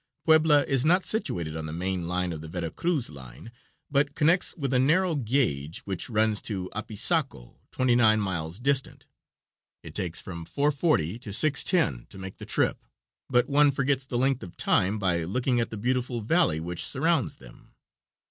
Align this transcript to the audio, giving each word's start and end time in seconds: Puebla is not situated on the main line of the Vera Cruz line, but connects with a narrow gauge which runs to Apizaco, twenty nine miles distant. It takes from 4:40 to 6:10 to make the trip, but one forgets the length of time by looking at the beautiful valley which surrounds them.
Puebla 0.25 0.63
is 0.63 0.83
not 0.83 1.05
situated 1.05 1.55
on 1.55 1.67
the 1.67 1.71
main 1.71 2.07
line 2.07 2.31
of 2.33 2.41
the 2.41 2.47
Vera 2.47 2.71
Cruz 2.71 3.11
line, 3.11 3.51
but 3.91 4.15
connects 4.15 4.57
with 4.57 4.73
a 4.73 4.79
narrow 4.79 5.13
gauge 5.13 5.81
which 5.81 6.09
runs 6.09 6.41
to 6.41 6.71
Apizaco, 6.73 7.59
twenty 7.69 7.93
nine 7.93 8.19
miles 8.19 8.57
distant. 8.57 9.05
It 9.83 9.93
takes 9.93 10.19
from 10.19 10.43
4:40 10.43 11.21
to 11.21 11.29
6:10 11.29 12.09
to 12.09 12.17
make 12.17 12.37
the 12.37 12.47
trip, 12.47 12.83
but 13.29 13.47
one 13.47 13.69
forgets 13.69 14.07
the 14.07 14.17
length 14.17 14.41
of 14.41 14.57
time 14.57 14.97
by 14.97 15.23
looking 15.23 15.59
at 15.59 15.69
the 15.69 15.77
beautiful 15.77 16.21
valley 16.21 16.59
which 16.59 16.83
surrounds 16.83 17.37
them. 17.37 17.75